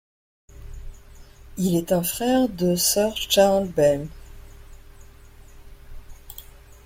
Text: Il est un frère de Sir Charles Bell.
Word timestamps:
Il 1.57 1.75
est 1.75 1.91
un 1.91 2.01
frère 2.01 2.49
de 2.49 2.75
Sir 2.75 3.15
Charles 3.15 3.67
Bell. 3.67 4.07